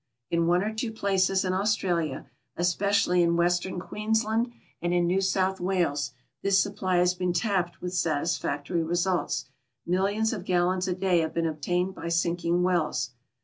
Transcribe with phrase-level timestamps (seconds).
[0.31, 2.25] In one or two places in Australia,
[2.57, 7.93] especially in western (Queensland and in New South Wales, tliis supply lias been tapped with
[7.93, 9.45] satisfactory results;
[9.85, 12.95] millions of gallons a day have been ol)tain('d liy sinking well«.